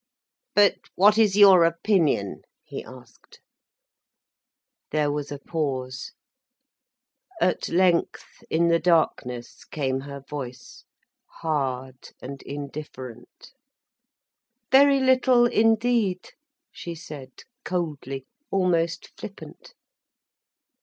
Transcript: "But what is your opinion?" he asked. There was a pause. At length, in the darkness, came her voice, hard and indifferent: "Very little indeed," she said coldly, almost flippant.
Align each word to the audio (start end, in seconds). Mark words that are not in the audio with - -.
"But 0.55 0.77
what 0.95 1.19
is 1.19 1.37
your 1.37 1.63
opinion?" 1.63 2.41
he 2.63 2.83
asked. 2.83 3.39
There 4.89 5.11
was 5.11 5.31
a 5.31 5.37
pause. 5.37 6.13
At 7.39 7.69
length, 7.69 8.43
in 8.49 8.69
the 8.69 8.79
darkness, 8.79 9.63
came 9.63 9.99
her 9.99 10.21
voice, 10.27 10.85
hard 11.41 12.13
and 12.19 12.41
indifferent: 12.41 13.53
"Very 14.71 14.99
little 14.99 15.45
indeed," 15.45 16.31
she 16.71 16.95
said 16.95 17.43
coldly, 17.63 18.25
almost 18.49 19.11
flippant. 19.19 19.75